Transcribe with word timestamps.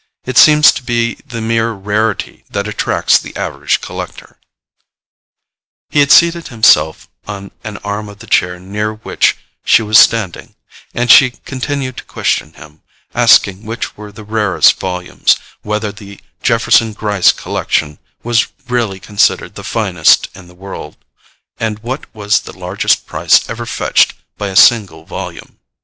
It 0.25 0.35
seems 0.35 0.71
to 0.71 0.81
be 0.81 1.19
the 1.27 1.41
mere 1.41 1.71
rarity 1.73 2.43
that 2.49 2.67
attracts 2.67 3.19
the 3.19 3.35
average 3.35 3.81
collector." 3.81 4.39
He 5.91 5.99
had 5.99 6.11
seated 6.11 6.47
himself 6.47 7.07
on 7.27 7.51
an 7.63 7.77
arm 7.83 8.09
of 8.09 8.17
the 8.17 8.25
chair 8.25 8.59
near 8.59 8.95
which 8.95 9.37
she 9.63 9.83
was 9.83 9.99
standing, 9.99 10.55
and 10.95 11.11
she 11.11 11.29
continued 11.29 11.97
to 11.97 12.03
question 12.05 12.53
him, 12.53 12.81
asking 13.13 13.63
which 13.63 13.95
were 13.95 14.11
the 14.11 14.23
rarest 14.23 14.79
volumes, 14.79 15.35
whether 15.61 15.91
the 15.91 16.19
Jefferson 16.41 16.93
Gryce 16.93 17.31
collection 17.31 17.99
was 18.23 18.47
really 18.67 18.99
considered 18.99 19.53
the 19.53 19.63
finest 19.63 20.29
in 20.35 20.47
the 20.47 20.55
world, 20.55 20.97
and 21.59 21.77
what 21.83 22.11
was 22.11 22.39
the 22.39 22.57
largest 22.57 23.05
price 23.05 23.47
ever 23.47 23.67
fetched 23.67 24.15
by 24.35 24.47
a 24.47 24.55
single 24.55 25.05
volume. 25.05 25.59